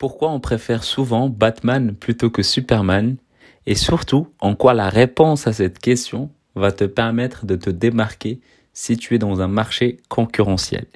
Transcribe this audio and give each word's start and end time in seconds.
Pourquoi 0.00 0.30
on 0.30 0.40
préfère 0.40 0.82
souvent 0.82 1.28
Batman 1.28 1.94
plutôt 1.94 2.30
que 2.30 2.42
Superman 2.42 3.18
Et 3.66 3.74
surtout, 3.74 4.28
en 4.40 4.54
quoi 4.54 4.72
la 4.72 4.88
réponse 4.88 5.46
à 5.46 5.52
cette 5.52 5.78
question 5.78 6.30
va 6.54 6.72
te 6.72 6.84
permettre 6.84 7.44
de 7.44 7.54
te 7.54 7.68
démarquer 7.68 8.40
si 8.72 8.96
tu 8.96 9.14
es 9.14 9.18
dans 9.18 9.42
un 9.42 9.46
marché 9.46 9.98
concurrentiel. 10.08 10.86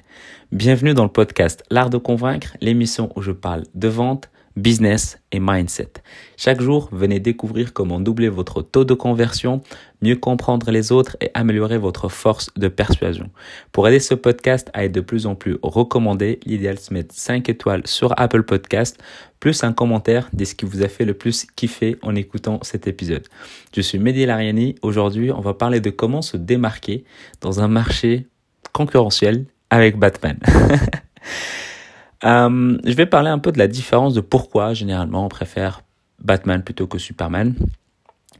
Bienvenue 0.51 0.95
dans 0.95 1.03
le 1.03 1.11
podcast 1.11 1.63
L'Art 1.69 1.91
de 1.91 1.99
Convaincre, 1.99 2.57
l'émission 2.61 3.11
où 3.15 3.21
je 3.21 3.31
parle 3.31 3.65
de 3.75 3.87
vente, 3.87 4.31
business 4.55 5.19
et 5.31 5.39
mindset. 5.39 5.93
Chaque 6.37 6.61
jour, 6.61 6.89
venez 6.91 7.19
découvrir 7.19 7.73
comment 7.73 7.99
doubler 7.99 8.29
votre 8.29 8.61
taux 8.61 8.85
de 8.85 8.93
conversion, 8.93 9.61
mieux 10.01 10.15
comprendre 10.15 10.71
les 10.71 10.91
autres 10.91 11.17
et 11.21 11.29
améliorer 11.33 11.77
votre 11.77 12.09
force 12.09 12.51
de 12.55 12.67
persuasion. 12.67 13.29
Pour 13.71 13.87
aider 13.87 13.99
ce 13.99 14.15
podcast 14.15 14.69
à 14.73 14.85
être 14.85 14.91
de 14.93 15.01
plus 15.01 15.25
en 15.25 15.35
plus 15.35 15.57
recommandé, 15.61 16.39
l'idéal 16.45 16.77
c'est 16.77 16.91
de 16.91 16.95
mettre 16.95 17.13
5 17.13 17.49
étoiles 17.49 17.81
sur 17.85 18.13
Apple 18.17 18.43
Podcast, 18.43 19.01
plus 19.39 19.63
un 19.63 19.73
commentaire 19.73 20.29
de 20.33 20.45
ce 20.45 20.55
qui 20.55 20.65
vous 20.65 20.83
a 20.83 20.87
fait 20.87 21.05
le 21.05 21.13
plus 21.13 21.45
kiffer 21.55 21.97
en 22.01 22.15
écoutant 22.15 22.59
cet 22.61 22.87
épisode. 22.87 23.27
Je 23.75 23.81
suis 23.81 23.99
Mehdi 23.99 24.25
Lariani. 24.25 24.75
Aujourd'hui, 24.81 25.31
on 25.31 25.41
va 25.41 25.53
parler 25.53 25.81
de 25.81 25.89
comment 25.89 26.21
se 26.21 26.37
démarquer 26.37 27.03
dans 27.41 27.59
un 27.59 27.67
marché 27.67 28.27
concurrentiel 28.71 29.45
avec 29.69 29.97
Batman. 29.97 30.39
Euh, 32.23 32.77
je 32.83 32.93
vais 32.93 33.05
parler 33.05 33.29
un 33.29 33.39
peu 33.39 33.51
de 33.51 33.57
la 33.57 33.67
différence 33.67 34.13
de 34.13 34.21
pourquoi 34.21 34.73
généralement 34.73 35.25
on 35.25 35.29
préfère 35.29 35.81
Batman 36.19 36.63
plutôt 36.63 36.87
que 36.87 36.97
Superman. 36.97 37.55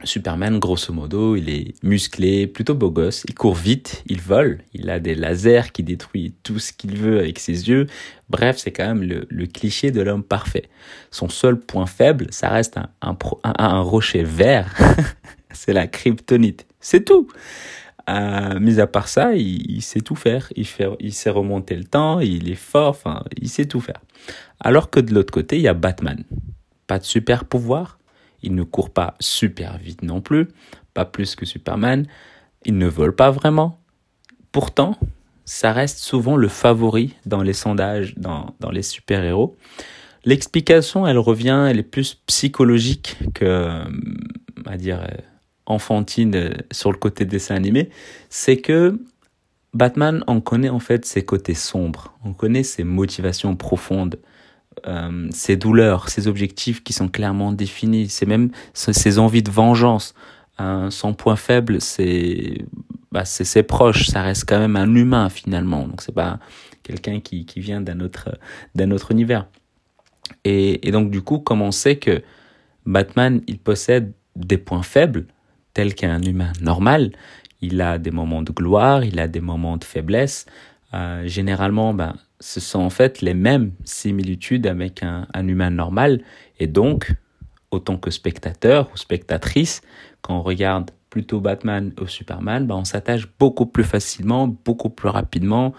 Superman, 0.04 0.58
grosso 0.58 0.92
modo, 0.92 1.36
il 1.36 1.48
est 1.48 1.74
musclé, 1.82 2.46
plutôt 2.46 2.74
beau 2.74 2.90
gosse, 2.90 3.24
il 3.26 3.34
court 3.34 3.54
vite, 3.54 4.02
il 4.06 4.20
vole, 4.20 4.58
il 4.74 4.90
a 4.90 5.00
des 5.00 5.14
lasers 5.14 5.72
qui 5.72 5.82
détruisent 5.82 6.34
tout 6.42 6.58
ce 6.58 6.74
qu'il 6.74 6.98
veut 6.98 7.18
avec 7.18 7.38
ses 7.38 7.68
yeux. 7.68 7.86
Bref, 8.28 8.58
c'est 8.58 8.72
quand 8.72 8.86
même 8.86 9.02
le, 9.02 9.46
cliché 9.46 9.90
de 9.90 10.02
l'homme 10.02 10.22
parfait. 10.22 10.68
Son 11.10 11.30
seul 11.30 11.58
point 11.58 11.86
faible, 11.86 12.26
ça 12.30 12.50
reste 12.50 12.78
un, 13.00 13.80
rocher 13.80 14.22
vert. 14.22 14.74
c'est 15.52 15.72
la 15.72 15.86
kryptonite. 15.86 16.66
C'est 16.78 17.04
tout. 17.04 17.28
Euh, 18.08 18.60
mis 18.60 18.78
à 18.78 18.86
part 18.86 19.08
ça, 19.08 19.34
il, 19.34 19.82
sait 19.82 20.00
tout 20.00 20.14
faire. 20.14 20.52
Il, 20.54 20.66
fait, 20.66 20.88
il 21.00 21.12
sait 21.12 21.30
remonter 21.30 21.74
le 21.74 21.84
temps, 21.84 22.20
il 22.20 22.50
est 22.50 22.54
fort, 22.54 22.90
enfin, 22.90 23.24
il 23.40 23.48
sait 23.48 23.66
tout 23.66 23.80
faire. 23.80 24.00
Alors 24.60 24.90
que 24.90 25.00
de 25.00 25.12
l'autre 25.12 25.32
côté, 25.32 25.56
il 25.56 25.62
y 25.62 25.68
a 25.68 25.74
Batman. 25.74 26.22
Pas 26.86 26.98
de 26.98 27.04
super 27.04 27.44
pouvoir. 27.44 27.98
Il 28.42 28.54
ne 28.54 28.62
court 28.62 28.90
pas 28.90 29.14
super 29.18 29.78
vite 29.78 30.02
non 30.02 30.20
plus. 30.20 30.48
Pas 30.94 31.04
plus 31.04 31.34
que 31.34 31.44
Superman. 31.44 32.06
Il 32.64 32.78
ne 32.78 32.86
vole 32.86 33.14
pas 33.14 33.30
vraiment. 33.30 33.80
Pourtant, 34.52 34.96
ça 35.44 35.72
reste 35.72 35.98
souvent 35.98 36.36
le 36.36 36.48
favori 36.48 37.14
dans 37.26 37.42
les 37.42 37.52
sondages, 37.52 38.14
dans, 38.16 38.54
dans 38.60 38.70
les 38.70 38.82
super-héros. 38.82 39.56
L'explication, 40.24 41.06
elle 41.06 41.18
revient, 41.18 41.66
elle 41.68 41.78
est 41.78 41.84
plus 41.84 42.14
psychologique 42.26 43.16
que, 43.34 43.84
on 44.58 44.70
va 44.70 44.76
dire, 44.76 45.06
enfantine 45.66 46.34
euh, 46.34 46.50
sur 46.70 46.92
le 46.92 46.98
côté 46.98 47.24
dessin 47.24 47.54
animé, 47.54 47.90
c'est 48.28 48.58
que 48.58 48.98
Batman, 49.74 50.24
on 50.26 50.40
connaît 50.40 50.68
en 50.68 50.78
fait 50.78 51.04
ses 51.04 51.24
côtés 51.24 51.54
sombres, 51.54 52.14
on 52.24 52.32
connaît 52.32 52.62
ses 52.62 52.84
motivations 52.84 53.56
profondes, 53.56 54.18
euh, 54.86 55.28
ses 55.30 55.56
douleurs, 55.56 56.08
ses 56.08 56.28
objectifs 56.28 56.82
qui 56.82 56.92
sont 56.92 57.08
clairement 57.08 57.52
définis, 57.52 58.08
c'est 58.08 58.26
même 58.26 58.50
ses 58.72 59.18
envies 59.18 59.42
de 59.42 59.50
vengeance. 59.50 60.14
son 60.90 61.12
point 61.12 61.36
faible, 61.36 61.80
c'est 61.80 62.64
bah, 63.12 63.24
ses 63.24 63.62
proches, 63.62 64.06
ça 64.08 64.22
reste 64.22 64.44
quand 64.48 64.58
même 64.58 64.76
un 64.76 64.94
humain 64.94 65.28
finalement, 65.28 65.86
donc 65.86 66.02
c'est 66.02 66.14
pas 66.14 66.38
quelqu'un 66.82 67.20
qui, 67.20 67.44
qui 67.44 67.60
vient 67.60 67.80
d'un 67.80 68.00
autre, 68.00 68.38
d'un 68.74 68.90
autre 68.90 69.10
univers. 69.10 69.46
Et, 70.44 70.86
et 70.86 70.90
donc 70.90 71.10
du 71.10 71.22
coup, 71.22 71.38
comme 71.38 71.62
on 71.62 71.72
sait 71.72 71.96
que 71.96 72.22
Batman, 72.86 73.42
il 73.46 73.58
possède 73.58 74.12
des 74.36 74.58
points 74.58 74.82
faibles, 74.82 75.26
tel 75.76 75.94
qu'un 75.94 76.22
humain 76.22 76.52
normal. 76.62 77.12
Il 77.60 77.82
a 77.82 77.98
des 77.98 78.10
moments 78.10 78.40
de 78.40 78.50
gloire, 78.50 79.04
il 79.04 79.20
a 79.20 79.28
des 79.28 79.42
moments 79.42 79.76
de 79.76 79.84
faiblesse. 79.84 80.46
Euh, 80.94 81.28
généralement, 81.28 81.92
ben, 81.92 82.14
ce 82.40 82.60
sont 82.60 82.78
en 82.78 82.88
fait 82.88 83.20
les 83.20 83.34
mêmes 83.34 83.72
similitudes 83.84 84.66
avec 84.66 85.02
un, 85.02 85.26
humain 85.46 85.68
normal. 85.68 86.22
Et 86.58 86.66
donc, 86.66 87.12
autant 87.70 87.98
que 87.98 88.10
spectateur 88.10 88.88
ou 88.94 88.96
spectatrice, 88.96 89.82
quand 90.22 90.38
on 90.38 90.42
regarde 90.42 90.92
plutôt 91.10 91.40
Batman 91.40 91.92
ou 92.00 92.06
Superman, 92.06 92.66
ben, 92.66 92.76
on 92.76 92.86
s'attache 92.86 93.28
beaucoup 93.38 93.66
plus 93.66 93.84
facilement, 93.84 94.48
beaucoup 94.48 94.88
plus 94.88 95.10
rapidement 95.10 95.74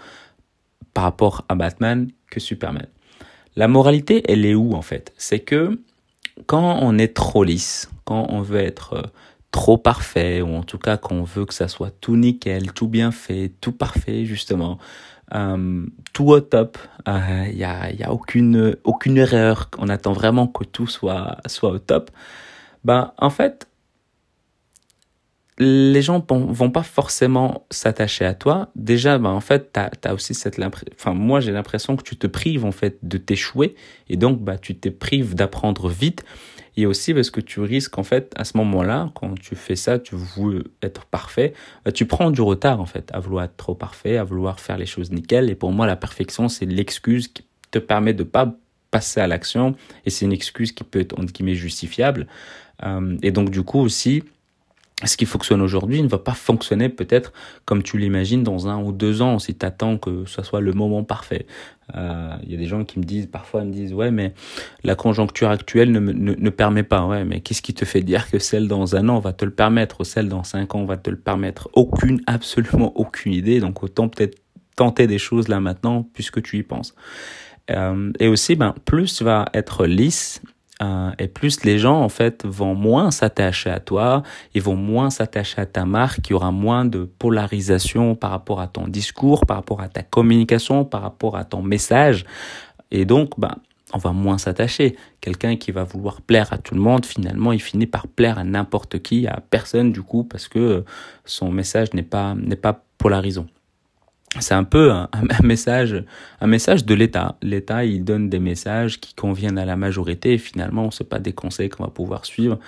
par 0.94 1.02
rapport 1.02 1.44
à 1.48 1.56
Batman 1.56 2.08
que 2.30 2.38
Superman. 2.38 2.86
La 3.56 3.66
moralité, 3.66 4.22
elle 4.30 4.46
est 4.46 4.54
où 4.54 4.74
en 4.74 4.82
fait? 4.82 5.12
C'est 5.18 5.40
que 5.40 5.80
quand 6.46 6.78
on 6.82 6.98
est 6.98 7.16
trop 7.16 7.42
lisse, 7.42 7.90
quand 8.04 8.26
on 8.28 8.42
veut 8.42 8.60
être 8.60 8.92
euh, 8.92 9.02
trop 9.50 9.78
parfait, 9.78 10.42
ou 10.42 10.54
en 10.54 10.62
tout 10.62 10.78
cas 10.78 10.96
qu'on 10.96 11.22
veut 11.22 11.46
que 11.46 11.54
ça 11.54 11.68
soit 11.68 11.90
tout 12.00 12.16
nickel, 12.16 12.72
tout 12.72 12.88
bien 12.88 13.10
fait, 13.10 13.52
tout 13.60 13.72
parfait 13.72 14.24
justement, 14.24 14.78
euh, 15.34 15.86
tout 16.12 16.28
au 16.28 16.40
top, 16.40 16.78
il 17.06 17.12
euh, 17.12 17.52
n'y 17.52 17.64
a, 17.64 17.92
y 17.92 18.02
a 18.02 18.12
aucune, 18.12 18.76
aucune 18.84 19.16
erreur, 19.18 19.70
on 19.78 19.88
attend 19.88 20.12
vraiment 20.12 20.46
que 20.46 20.64
tout 20.64 20.86
soit, 20.86 21.38
soit 21.46 21.70
au 21.70 21.78
top, 21.78 22.10
ben 22.84 23.12
en 23.18 23.30
fait, 23.30 23.68
les 25.58 26.02
gens 26.02 26.24
vont 26.28 26.70
pas 26.70 26.84
forcément 26.84 27.66
s'attacher 27.70 28.24
à 28.24 28.34
toi. 28.34 28.70
Déjà, 28.76 29.18
ben 29.18 29.30
en 29.30 29.40
fait, 29.40 29.72
tu 29.72 30.08
as, 30.08 30.14
aussi 30.14 30.34
cette 30.34 30.60
enfin 30.94 31.14
moi 31.14 31.40
j'ai 31.40 31.50
l'impression 31.50 31.96
que 31.96 32.04
tu 32.04 32.16
te 32.16 32.28
prives 32.28 32.64
en 32.64 32.70
fait 32.70 32.98
de 33.02 33.18
t'échouer. 33.18 33.74
Et 34.08 34.16
donc 34.16 34.40
bah 34.40 34.56
tu 34.56 34.76
te 34.76 34.88
prives 34.88 35.34
d'apprendre 35.34 35.88
vite 35.88 36.24
et 36.78 36.86
aussi 36.86 37.12
parce 37.12 37.30
que 37.30 37.40
tu 37.40 37.58
risques 37.58 37.98
en 37.98 38.04
fait 38.04 38.32
à 38.36 38.44
ce 38.44 38.56
moment-là, 38.56 39.10
quand 39.16 39.34
tu 39.34 39.56
fais 39.56 39.74
ça, 39.74 39.98
tu 39.98 40.14
veux 40.14 40.62
être 40.80 41.06
parfait, 41.06 41.52
euh, 41.88 41.90
tu 41.90 42.06
prends 42.06 42.30
du 42.30 42.40
retard 42.40 42.80
en 42.80 42.86
fait 42.86 43.10
à 43.12 43.18
vouloir 43.18 43.44
être 43.44 43.56
trop 43.56 43.74
parfait, 43.74 44.16
à 44.16 44.22
vouloir 44.22 44.60
faire 44.60 44.78
les 44.78 44.86
choses 44.86 45.10
nickel. 45.10 45.50
Et 45.50 45.56
pour 45.56 45.72
moi, 45.72 45.88
la 45.88 45.96
perfection, 45.96 46.48
c'est 46.48 46.66
l'excuse 46.66 47.26
qui 47.26 47.44
te 47.72 47.80
permet 47.80 48.14
de 48.14 48.22
pas 48.22 48.54
passer 48.92 49.20
à 49.20 49.26
l'action 49.26 49.74
et 50.06 50.10
c'est 50.10 50.24
une 50.24 50.32
excuse 50.32 50.70
qui 50.70 50.84
peut 50.84 51.00
être 51.00 51.18
entre 51.18 51.32
guillemets 51.32 51.56
justifiable. 51.56 52.28
Euh, 52.84 53.18
et 53.22 53.32
donc 53.32 53.50
du 53.50 53.64
coup 53.64 53.80
aussi, 53.80 54.22
ce 55.04 55.16
qui 55.16 55.26
fonctionne 55.26 55.62
aujourd'hui 55.62 56.02
ne 56.02 56.08
va 56.08 56.18
pas 56.18 56.34
fonctionner 56.34 56.88
peut-être 56.88 57.32
comme 57.64 57.84
tu 57.84 57.98
l'imagines 57.98 58.42
dans 58.42 58.66
un 58.66 58.82
ou 58.82 58.90
deux 58.90 59.22
ans 59.22 59.38
si 59.38 59.54
tu 59.54 59.64
attends 59.64 59.96
que 59.96 60.24
ce 60.26 60.42
soit 60.42 60.60
le 60.60 60.72
moment 60.72 61.04
parfait. 61.04 61.46
Il 61.94 62.00
euh, 62.00 62.36
y 62.48 62.54
a 62.54 62.58
des 62.58 62.66
gens 62.66 62.84
qui 62.84 62.98
me 62.98 63.04
disent, 63.04 63.28
parfois 63.28 63.64
me 63.64 63.72
disent, 63.72 63.94
ouais, 63.94 64.10
mais 64.10 64.34
la 64.82 64.94
conjoncture 64.94 65.48
actuelle 65.48 65.92
ne, 65.92 66.00
ne, 66.00 66.34
ne 66.34 66.50
permet 66.50 66.82
pas. 66.82 67.06
Ouais, 67.06 67.24
mais 67.24 67.40
qu'est-ce 67.40 67.62
qui 67.62 67.72
te 67.72 67.84
fait 67.84 68.02
dire 68.02 68.28
que 68.28 68.38
celle 68.38 68.68
dans 68.68 68.96
un 68.96 69.08
an 69.08 69.20
va 69.20 69.32
te 69.32 69.44
le 69.44 69.52
permettre 69.52 70.00
ou 70.00 70.04
celle 70.04 70.28
dans 70.28 70.44
cinq 70.44 70.74
ans 70.74 70.84
va 70.84 70.96
te 70.96 71.08
le 71.08 71.16
permettre? 71.16 71.70
Aucune, 71.72 72.20
absolument 72.26 72.92
aucune 72.96 73.32
idée. 73.32 73.60
Donc 73.60 73.82
autant 73.82 74.08
peut-être 74.08 74.36
tenter 74.76 75.06
des 75.06 75.18
choses 75.18 75.48
là 75.48 75.60
maintenant 75.60 76.06
puisque 76.12 76.42
tu 76.42 76.58
y 76.58 76.62
penses. 76.62 76.94
Euh, 77.70 78.12
et 78.18 78.28
aussi, 78.28 78.56
ben, 78.56 78.74
plus 78.84 79.22
vas 79.22 79.46
être 79.54 79.86
lisse 79.86 80.42
et 81.18 81.26
plus 81.26 81.64
les 81.64 81.78
gens 81.78 82.00
en 82.00 82.08
fait 82.08 82.44
vont 82.46 82.74
moins 82.74 83.10
s'attacher 83.10 83.70
à 83.70 83.80
toi, 83.80 84.22
ils 84.54 84.62
vont 84.62 84.76
moins 84.76 85.10
s'attacher 85.10 85.60
à 85.60 85.66
ta 85.66 85.84
marque, 85.84 86.28
il 86.28 86.32
y 86.32 86.34
aura 86.34 86.52
moins 86.52 86.84
de 86.84 87.04
polarisation 87.04 88.14
par 88.14 88.30
rapport 88.30 88.60
à 88.60 88.68
ton 88.68 88.86
discours, 88.86 89.44
par 89.44 89.56
rapport 89.56 89.80
à 89.80 89.88
ta 89.88 90.02
communication, 90.02 90.84
par 90.84 91.02
rapport 91.02 91.36
à 91.36 91.44
ton 91.44 91.62
message. 91.62 92.24
Et 92.90 93.04
donc, 93.04 93.38
ben, 93.38 93.56
on 93.92 93.98
va 93.98 94.12
moins 94.12 94.38
s'attacher. 94.38 94.96
Quelqu'un 95.20 95.56
qui 95.56 95.72
va 95.72 95.84
vouloir 95.84 96.20
plaire 96.20 96.52
à 96.52 96.58
tout 96.58 96.74
le 96.74 96.80
monde, 96.80 97.04
finalement, 97.06 97.52
il 97.52 97.60
finit 97.60 97.86
par 97.86 98.06
plaire 98.06 98.38
à 98.38 98.44
n'importe 98.44 99.00
qui, 99.00 99.26
à 99.26 99.40
personne 99.50 99.92
du 99.92 100.02
coup, 100.02 100.24
parce 100.24 100.48
que 100.48 100.84
son 101.24 101.50
message 101.50 101.92
n'est 101.94 102.02
pas 102.02 102.34
n'est 102.34 102.56
pas 102.56 102.84
polarisant 102.98 103.46
c'est 104.40 104.54
un 104.54 104.64
peu 104.64 104.90
un, 104.92 105.08
message, 105.42 106.04
un 106.40 106.46
message 106.46 106.84
de 106.84 106.94
l'État. 106.94 107.36
L'État, 107.42 107.84
il 107.84 108.04
donne 108.04 108.28
des 108.28 108.38
messages 108.38 109.00
qui 109.00 109.14
conviennent 109.14 109.58
à 109.58 109.64
la 109.64 109.76
majorité 109.76 110.34
et 110.34 110.38
finalement, 110.38 110.90
ce 110.90 111.02
pas 111.02 111.18
des 111.18 111.32
conseils 111.32 111.68
qu'on 111.68 111.84
va 111.84 111.90
pouvoir 111.90 112.24
suivre. 112.24 112.58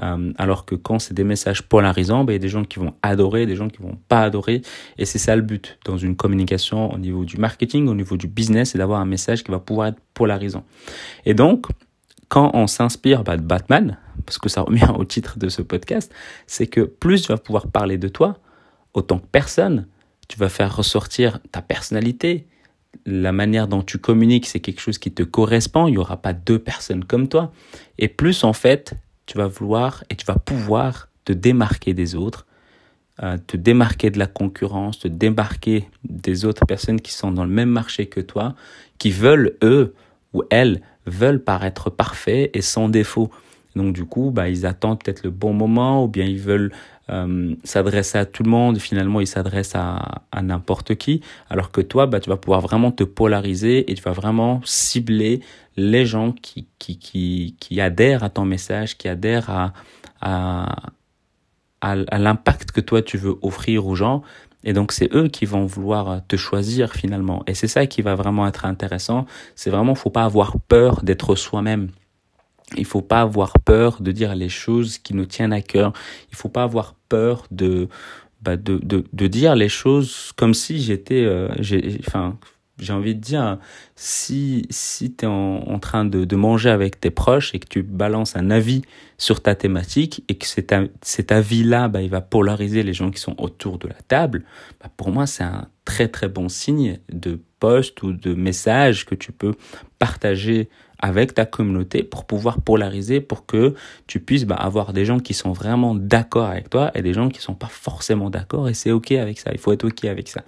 Euh, 0.00 0.32
alors 0.38 0.64
que 0.64 0.76
quand 0.76 1.00
c'est 1.00 1.14
des 1.14 1.24
messages 1.24 1.62
polarisants, 1.62 2.22
ben, 2.22 2.32
il 2.32 2.36
y 2.36 2.38
a 2.38 2.40
des 2.40 2.48
gens 2.48 2.64
qui 2.64 2.78
vont 2.78 2.94
adorer, 3.02 3.46
des 3.46 3.56
gens 3.56 3.68
qui 3.68 3.82
vont 3.82 3.98
pas 4.08 4.22
adorer. 4.22 4.62
Et 4.96 5.04
c'est 5.04 5.18
ça 5.18 5.34
le 5.34 5.42
but 5.42 5.78
dans 5.84 5.96
une 5.96 6.14
communication 6.14 6.92
au 6.92 6.98
niveau 6.98 7.24
du 7.24 7.36
marketing, 7.36 7.88
au 7.88 7.94
niveau 7.94 8.16
du 8.16 8.28
business, 8.28 8.70
c'est 8.70 8.78
d'avoir 8.78 9.00
un 9.00 9.06
message 9.06 9.42
qui 9.42 9.50
va 9.50 9.58
pouvoir 9.58 9.88
être 9.88 10.00
polarisant. 10.14 10.64
Et 11.26 11.34
donc, 11.34 11.66
quand 12.28 12.50
on 12.54 12.66
s'inspire 12.66 13.24
bah, 13.24 13.36
de 13.36 13.42
Batman, 13.42 13.98
parce 14.24 14.38
que 14.38 14.48
ça 14.48 14.62
revient 14.62 14.90
au 14.96 15.04
titre 15.04 15.38
de 15.38 15.48
ce 15.48 15.62
podcast, 15.62 16.14
c'est 16.46 16.68
que 16.68 16.82
plus 16.82 17.22
tu 17.22 17.28
vas 17.28 17.38
pouvoir 17.38 17.66
parler 17.66 17.98
de 17.98 18.08
toi, 18.08 18.38
autant 18.94 19.18
que 19.18 19.26
personne, 19.32 19.86
tu 20.28 20.38
vas 20.38 20.48
faire 20.48 20.76
ressortir 20.76 21.40
ta 21.50 21.62
personnalité, 21.62 22.46
la 23.06 23.32
manière 23.32 23.68
dont 23.68 23.82
tu 23.82 23.98
communiques, 23.98 24.46
c'est 24.46 24.60
quelque 24.60 24.80
chose 24.80 24.98
qui 24.98 25.12
te 25.12 25.22
correspond, 25.22 25.88
il 25.88 25.92
n'y 25.92 25.98
aura 25.98 26.18
pas 26.18 26.32
deux 26.32 26.58
personnes 26.58 27.04
comme 27.04 27.28
toi. 27.28 27.52
Et 27.98 28.08
plus 28.08 28.44
en 28.44 28.52
fait, 28.52 28.94
tu 29.26 29.38
vas 29.38 29.46
vouloir 29.46 30.04
et 30.10 30.16
tu 30.16 30.24
vas 30.26 30.36
pouvoir 30.36 31.08
te 31.24 31.32
démarquer 31.32 31.94
des 31.94 32.14
autres, 32.14 32.46
euh, 33.22 33.36
te 33.46 33.56
démarquer 33.56 34.10
de 34.10 34.18
la 34.18 34.26
concurrence, 34.26 35.00
te 35.00 35.08
démarquer 35.08 35.88
des 36.04 36.44
autres 36.44 36.64
personnes 36.66 37.00
qui 37.00 37.12
sont 37.12 37.32
dans 37.32 37.44
le 37.44 37.50
même 37.50 37.70
marché 37.70 38.06
que 38.06 38.20
toi, 38.20 38.54
qui 38.98 39.10
veulent, 39.10 39.56
eux, 39.62 39.94
ou 40.34 40.42
elles 40.50 40.82
veulent 41.06 41.42
paraître 41.42 41.90
parfaits 41.90 42.50
et 42.54 42.62
sans 42.62 42.88
défaut. 42.88 43.30
Donc 43.76 43.94
du 43.94 44.04
coup, 44.04 44.30
bah, 44.30 44.48
ils 44.48 44.66
attendent 44.66 45.02
peut-être 45.02 45.22
le 45.24 45.30
bon 45.30 45.52
moment 45.52 46.04
ou 46.04 46.08
bien 46.08 46.24
ils 46.24 46.38
veulent 46.38 46.72
euh, 47.10 47.54
s'adresser 47.64 48.18
à 48.18 48.24
tout 48.24 48.42
le 48.42 48.50
monde. 48.50 48.78
Finalement, 48.78 49.20
ils 49.20 49.26
s'adressent 49.26 49.74
à, 49.74 50.22
à 50.32 50.42
n'importe 50.42 50.94
qui. 50.96 51.20
Alors 51.50 51.70
que 51.70 51.80
toi, 51.80 52.06
bah, 52.06 52.20
tu 52.20 52.30
vas 52.30 52.36
pouvoir 52.36 52.60
vraiment 52.60 52.92
te 52.92 53.04
polariser 53.04 53.90
et 53.90 53.94
tu 53.94 54.02
vas 54.02 54.12
vraiment 54.12 54.60
cibler 54.64 55.40
les 55.76 56.04
gens 56.06 56.32
qui, 56.32 56.66
qui, 56.78 56.98
qui, 56.98 57.56
qui 57.60 57.80
adhèrent 57.80 58.24
à 58.24 58.30
ton 58.30 58.44
message, 58.44 58.98
qui 58.98 59.08
adhèrent 59.08 59.50
à, 59.50 59.72
à, 60.20 60.90
à, 61.80 61.92
à 61.92 62.18
l'impact 62.18 62.72
que 62.72 62.80
toi 62.80 63.02
tu 63.02 63.16
veux 63.16 63.36
offrir 63.42 63.86
aux 63.86 63.94
gens. 63.94 64.22
Et 64.64 64.72
donc 64.72 64.92
c'est 64.92 65.14
eux 65.14 65.28
qui 65.28 65.46
vont 65.46 65.66
vouloir 65.66 66.20
te 66.26 66.36
choisir 66.36 66.92
finalement. 66.92 67.44
Et 67.46 67.54
c'est 67.54 67.68
ça 67.68 67.86
qui 67.86 68.02
va 68.02 68.14
vraiment 68.16 68.46
être 68.46 68.64
intéressant. 68.64 69.24
C'est 69.54 69.70
vraiment, 69.70 69.94
faut 69.94 70.10
pas 70.10 70.24
avoir 70.24 70.58
peur 70.66 71.02
d'être 71.02 71.36
soi-même. 71.36 71.90
Il 72.76 72.84
faut 72.84 73.02
pas 73.02 73.22
avoir 73.22 73.54
peur 73.64 74.02
de 74.02 74.12
dire 74.12 74.34
les 74.34 74.48
choses 74.48 74.98
qui 74.98 75.14
nous 75.14 75.26
tiennent 75.26 75.52
à 75.52 75.62
cœur. 75.62 75.92
Il 76.30 76.36
faut 76.36 76.48
pas 76.48 76.62
avoir 76.62 76.94
peur 77.08 77.46
de 77.50 77.88
bah 78.40 78.56
de, 78.56 78.78
de, 78.78 79.04
de 79.12 79.26
dire 79.26 79.56
les 79.56 79.68
choses 79.68 80.32
comme 80.36 80.54
si 80.54 80.80
j'étais 80.80 81.24
euh, 81.24 81.48
j'ai 81.58 82.00
enfin 82.06 82.38
j'ai 82.78 82.92
envie 82.92 83.16
de 83.16 83.20
dire 83.20 83.58
si 83.96 84.64
si 84.70 85.12
tu 85.12 85.24
es 85.24 85.28
en, 85.28 85.64
en, 85.66 85.78
train 85.80 86.04
de, 86.04 86.24
de 86.24 86.36
manger 86.36 86.70
avec 86.70 87.00
tes 87.00 87.10
proches 87.10 87.52
et 87.54 87.58
que 87.58 87.66
tu 87.66 87.82
balances 87.82 88.36
un 88.36 88.50
avis 88.50 88.82
sur 89.16 89.42
ta 89.42 89.56
thématique 89.56 90.22
et 90.28 90.36
que 90.36 90.46
cet, 90.46 90.72
cet 91.02 91.32
avis 91.32 91.64
là 91.64 91.88
bah, 91.88 92.00
il 92.00 92.10
va 92.10 92.20
polariser 92.20 92.84
les 92.84 92.92
gens 92.92 93.10
qui 93.10 93.20
sont 93.20 93.34
autour 93.38 93.78
de 93.78 93.88
la 93.88 94.00
table 94.06 94.44
bah, 94.80 94.88
pour 94.96 95.10
moi 95.10 95.26
c'est 95.26 95.42
un 95.42 95.66
très 95.84 96.06
très 96.06 96.28
bon 96.28 96.48
signe 96.48 97.00
de 97.12 97.40
post 97.58 98.02
ou 98.02 98.12
de 98.12 98.34
message 98.34 99.06
que 99.06 99.14
tu 99.14 99.32
peux 99.32 99.54
partager 99.98 100.68
avec 101.00 101.34
ta 101.34 101.46
communauté 101.46 102.02
pour 102.02 102.24
pouvoir 102.24 102.60
polariser, 102.60 103.20
pour 103.20 103.46
que 103.46 103.74
tu 104.06 104.20
puisses 104.20 104.44
bah, 104.44 104.56
avoir 104.56 104.92
des 104.92 105.04
gens 105.04 105.20
qui 105.20 105.32
sont 105.32 105.52
vraiment 105.52 105.94
d'accord 105.94 106.46
avec 106.46 106.70
toi 106.70 106.90
et 106.94 107.02
des 107.02 107.12
gens 107.12 107.28
qui 107.28 107.40
sont 107.40 107.54
pas 107.54 107.68
forcément 107.68 108.30
d'accord 108.30 108.68
et 108.68 108.74
c'est 108.74 108.90
ok 108.90 109.12
avec 109.12 109.38
ça. 109.38 109.50
Il 109.52 109.58
faut 109.58 109.72
être 109.72 109.84
ok 109.84 110.04
avec 110.06 110.28
ça. 110.28 110.42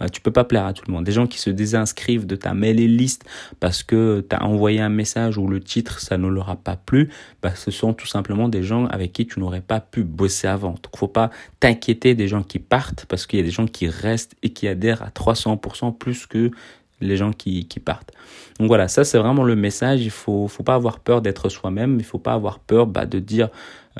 Euh, 0.00 0.08
tu 0.08 0.20
peux 0.20 0.30
pas 0.30 0.44
plaire 0.44 0.66
à 0.66 0.72
tout 0.72 0.84
le 0.86 0.92
monde. 0.92 1.04
Des 1.04 1.12
gens 1.12 1.26
qui 1.26 1.38
se 1.38 1.50
désinscrivent 1.50 2.26
de 2.26 2.36
ta 2.36 2.54
mailing 2.54 2.96
list 2.96 3.24
parce 3.58 3.82
que 3.82 4.24
tu 4.28 4.36
as 4.36 4.44
envoyé 4.44 4.80
un 4.80 4.88
message 4.88 5.38
où 5.38 5.48
le 5.48 5.60
titre 5.60 6.00
ça 6.00 6.18
ne 6.18 6.28
leur 6.28 6.50
a 6.50 6.56
pas 6.56 6.76
plu, 6.76 7.10
bah, 7.42 7.54
ce 7.54 7.70
sont 7.70 7.92
tout 7.92 8.06
simplement 8.06 8.48
des 8.48 8.62
gens 8.62 8.86
avec 8.86 9.12
qui 9.12 9.26
tu 9.26 9.40
n'aurais 9.40 9.60
pas 9.60 9.80
pu 9.80 10.04
bosser 10.04 10.46
avant. 10.46 10.70
Donc 10.70 10.96
faut 10.96 11.08
pas 11.08 11.30
t'inquiéter 11.58 12.14
des 12.14 12.28
gens 12.28 12.44
qui 12.44 12.60
partent 12.60 13.06
parce 13.06 13.26
qu'il 13.26 13.40
y 13.40 13.42
a 13.42 13.44
des 13.44 13.50
gens 13.50 13.66
qui 13.66 13.88
restent 13.88 14.36
et 14.44 14.50
qui 14.50 14.68
adhèrent 14.68 15.02
à 15.02 15.08
300% 15.08 15.96
plus 15.96 16.26
que 16.26 16.52
les 17.00 17.16
gens 17.16 17.32
qui, 17.32 17.66
qui 17.66 17.80
partent. 17.80 18.12
Donc 18.58 18.68
voilà, 18.68 18.88
ça 18.88 19.04
c'est 19.04 19.18
vraiment 19.18 19.44
le 19.44 19.56
message. 19.56 20.02
Il 20.02 20.10
faut, 20.10 20.48
faut 20.48 20.62
pas 20.62 20.74
avoir 20.74 21.00
peur 21.00 21.22
d'être 21.22 21.48
soi-même. 21.48 21.98
Il 21.98 22.04
faut 22.04 22.18
pas 22.18 22.32
avoir 22.32 22.58
peur 22.58 22.86
bah, 22.86 23.06
de 23.06 23.18
dire 23.18 23.48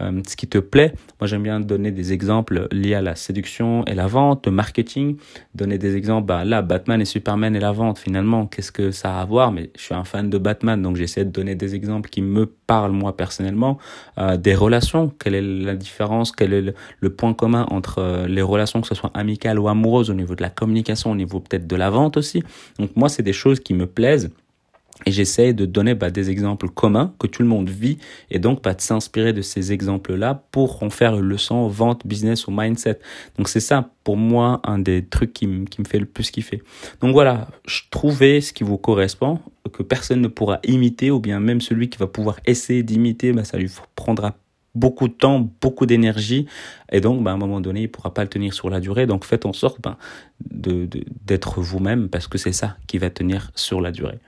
euh, 0.00 0.20
ce 0.26 0.36
qui 0.36 0.46
te 0.46 0.58
plaît. 0.58 0.92
Moi, 1.20 1.26
j'aime 1.28 1.42
bien 1.42 1.60
donner 1.60 1.90
des 1.90 2.12
exemples 2.12 2.68
liés 2.72 2.94
à 2.94 3.02
la 3.02 3.14
séduction 3.14 3.84
et 3.86 3.94
la 3.94 4.06
vente, 4.06 4.46
le 4.46 4.52
marketing. 4.52 5.16
Donner 5.54 5.78
des 5.78 5.96
exemples, 5.96 6.26
bah, 6.26 6.44
là, 6.44 6.62
Batman 6.62 7.00
et 7.00 7.04
Superman 7.04 7.56
et 7.56 7.60
la 7.60 7.72
vente, 7.72 7.98
finalement, 7.98 8.46
qu'est-ce 8.46 8.72
que 8.72 8.90
ça 8.90 9.18
a 9.18 9.22
à 9.22 9.24
voir? 9.24 9.52
Mais 9.52 9.70
je 9.76 9.82
suis 9.82 9.94
un 9.94 10.04
fan 10.04 10.28
de 10.30 10.38
Batman, 10.38 10.80
donc 10.80 10.96
j'essaie 10.96 11.24
de 11.24 11.30
donner 11.30 11.54
des 11.54 11.74
exemples 11.74 12.10
qui 12.10 12.22
me 12.22 12.46
parlent, 12.46 12.92
moi, 12.92 13.16
personnellement. 13.16 13.78
Euh, 14.18 14.36
des 14.36 14.54
relations, 14.54 15.12
quelle 15.18 15.34
est 15.34 15.42
la 15.42 15.76
différence, 15.76 16.32
quel 16.32 16.52
est 16.52 16.74
le, 17.00 17.10
point 17.10 17.34
commun 17.34 17.66
entre 17.70 17.98
euh, 17.98 18.26
les 18.26 18.42
relations, 18.42 18.80
que 18.80 18.88
ce 18.88 18.94
soit 18.94 19.10
amicales 19.14 19.58
ou 19.58 19.68
amoureuses, 19.68 20.10
au 20.10 20.14
niveau 20.14 20.34
de 20.34 20.42
la 20.42 20.50
communication, 20.50 21.10
au 21.10 21.16
niveau 21.16 21.40
peut-être 21.40 21.66
de 21.66 21.76
la 21.76 21.90
vente 21.90 22.16
aussi? 22.16 22.42
Donc 22.78 22.90
moi, 22.96 23.08
c'est 23.08 23.22
des 23.22 23.32
choses 23.32 23.60
qui 23.60 23.74
me 23.74 23.86
plaisent. 23.86 24.30
Et 25.04 25.12
j'essaie 25.12 25.52
de 25.52 25.66
donner 25.66 25.94
bah, 25.94 26.10
des 26.10 26.30
exemples 26.30 26.68
communs 26.68 27.12
que 27.18 27.26
tout 27.26 27.42
le 27.42 27.48
monde 27.48 27.68
vit 27.68 27.98
et 28.30 28.38
donc 28.38 28.62
bah, 28.62 28.72
de 28.72 28.80
s'inspirer 28.80 29.32
de 29.32 29.42
ces 29.42 29.72
exemples-là 29.72 30.44
pour 30.50 30.82
en 30.82 30.90
faire 30.90 31.14
une 31.16 31.26
leçon 31.26 31.68
vente, 31.68 32.06
business 32.06 32.46
ou 32.46 32.50
mindset. 32.50 32.98
Donc 33.36 33.48
c'est 33.48 33.60
ça 33.60 33.90
pour 34.04 34.16
moi 34.16 34.60
un 34.64 34.78
des 34.78 35.04
trucs 35.04 35.34
qui, 35.34 35.46
qui 35.66 35.80
me 35.80 35.86
fait 35.86 35.98
le 35.98 36.06
plus 36.06 36.30
kiffer. 36.30 36.62
Donc 37.00 37.12
voilà, 37.12 37.48
je 37.66 37.82
trouvais 37.90 38.40
ce 38.40 38.52
qui 38.52 38.64
vous 38.64 38.78
correspond, 38.78 39.38
que 39.72 39.82
personne 39.82 40.20
ne 40.22 40.28
pourra 40.28 40.60
imiter 40.64 41.10
ou 41.10 41.20
bien 41.20 41.40
même 41.40 41.60
celui 41.60 41.90
qui 41.90 41.98
va 41.98 42.06
pouvoir 42.06 42.40
essayer 42.46 42.82
d'imiter, 42.82 43.32
bah, 43.32 43.44
ça 43.44 43.58
lui 43.58 43.70
prendra 43.96 44.36
beaucoup 44.74 45.08
de 45.08 45.14
temps, 45.14 45.50
beaucoup 45.60 45.86
d'énergie, 45.86 46.46
et 46.92 47.00
donc 47.00 47.22
bah, 47.22 47.32
à 47.32 47.34
un 47.34 47.38
moment 47.38 47.60
donné, 47.60 47.82
il 47.82 47.88
pourra 47.90 48.12
pas 48.12 48.22
le 48.22 48.28
tenir 48.28 48.54
sur 48.54 48.70
la 48.70 48.78
durée. 48.78 49.06
Donc 49.06 49.24
faites 49.24 49.46
en 49.46 49.52
sorte 49.52 49.80
bah, 49.82 49.98
de 50.50 50.88
d'être 51.24 51.60
vous-même 51.60 52.08
parce 52.08 52.28
que 52.28 52.38
c'est 52.38 52.52
ça 52.52 52.76
qui 52.86 52.98
va 52.98 53.10
tenir 53.10 53.50
sur 53.54 53.80
la 53.80 53.90
durée. 53.90 54.18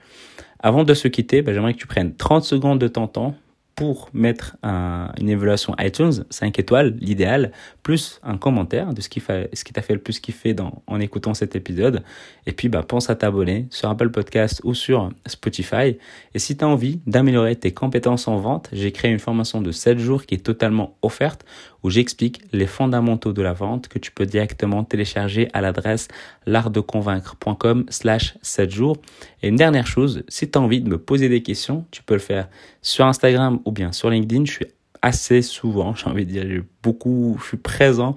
Avant 0.59 0.83
de 0.83 0.93
se 0.93 1.07
quitter, 1.07 1.41
ben, 1.41 1.53
j'aimerais 1.53 1.73
que 1.73 1.79
tu 1.79 1.87
prennes 1.87 2.13
30 2.15 2.43
secondes 2.43 2.79
de 2.79 2.87
ton 2.87 3.07
temps 3.07 3.35
pour 3.79 4.09
mettre 4.11 4.57
une 4.61 5.29
évaluation 5.29 5.73
iTunes 5.79 6.25
5 6.29 6.59
étoiles, 6.59 6.97
l'idéal, 6.99 7.53
plus 7.81 8.19
un 8.23 8.35
commentaire 8.35 8.93
de 8.93 8.99
ce 8.99 9.07
qui, 9.07 9.21
t'a 9.21 9.81
fait 9.81 9.93
le 9.93 10.01
plus 10.01 10.19
kiffer 10.19 10.53
en 10.85 10.99
écoutant 10.99 11.33
cet 11.33 11.55
épisode. 11.55 12.03
Et 12.45 12.51
puis, 12.51 12.67
bah, 12.67 12.83
pense 12.83 13.09
à 13.09 13.15
t'abonner 13.15 13.67
sur 13.69 13.87
Apple 13.89 14.09
Podcast 14.09 14.59
ou 14.65 14.73
sur 14.73 15.13
Spotify. 15.25 15.95
Et 16.33 16.39
si 16.39 16.57
tu 16.57 16.65
as 16.65 16.67
envie 16.67 16.99
d'améliorer 17.07 17.55
tes 17.55 17.71
compétences 17.71 18.27
en 18.27 18.35
vente, 18.35 18.67
j'ai 18.73 18.91
créé 18.91 19.11
une 19.11 19.19
formation 19.19 19.61
de 19.61 19.71
7 19.71 19.97
jours 19.97 20.25
qui 20.25 20.35
est 20.35 20.39
totalement 20.39 20.97
offerte 21.01 21.45
où 21.83 21.89
j'explique 21.89 22.41
les 22.51 22.67
fondamentaux 22.67 23.33
de 23.33 23.41
la 23.41 23.53
vente 23.53 23.87
que 23.87 23.99
tu 23.99 24.11
peux 24.11 24.25
directement 24.25 24.83
télécharger 24.83 25.49
à 25.53 25.61
l'adresse 25.61 26.07
l'artdeconvaincre.com 26.45 27.85
slash 27.89 28.35
7 28.41 28.69
jours. 28.69 28.97
Et 29.41 29.49
une 29.49 29.55
dernière 29.55 29.87
chose, 29.87 30.23
si 30.27 30.49
tu 30.49 30.57
as 30.57 30.61
envie 30.61 30.81
de 30.81 30.89
me 30.89 30.97
poser 30.97 31.29
des 31.29 31.41
questions, 31.41 31.85
tu 31.91 32.03
peux 32.03 32.15
le 32.15 32.19
faire 32.19 32.49
sur 32.81 33.05
Instagram 33.05 33.59
ou 33.65 33.71
bien 33.71 33.91
sur 33.91 34.09
LinkedIn. 34.09 34.45
Je 34.45 34.51
suis 34.51 34.65
assez 35.01 35.41
souvent, 35.41 35.95
j'ai 35.95 36.07
envie 36.07 36.25
de 36.25 36.31
dire, 36.31 36.63
beaucoup, 36.83 37.37
je 37.41 37.47
suis 37.47 37.57
présent 37.57 38.15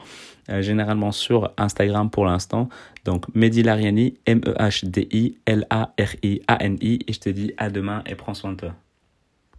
euh, 0.50 0.60
généralement 0.60 1.12
sur 1.12 1.52
Instagram 1.56 2.10
pour 2.10 2.26
l'instant. 2.26 2.68
Donc 3.04 3.26
Mehdi 3.34 3.62
Lariani, 3.62 4.18
M-E-H-D-I-L-A-R-I-A-N-I. 4.26 6.98
Et 7.06 7.12
je 7.12 7.20
te 7.20 7.28
dis 7.28 7.52
à 7.56 7.70
demain 7.70 8.02
et 8.06 8.16
prends 8.16 8.34
soin 8.34 8.50
de 8.52 8.56
toi. 8.56 8.74